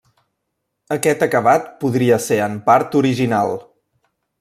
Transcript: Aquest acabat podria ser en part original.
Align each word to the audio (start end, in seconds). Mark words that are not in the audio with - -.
Aquest 0.95 1.21
acabat 1.27 1.69
podria 1.85 2.21
ser 2.31 2.41
en 2.49 2.59
part 2.71 3.01
original. 3.05 3.57